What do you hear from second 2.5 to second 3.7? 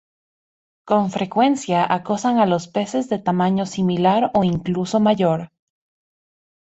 peces de tamaño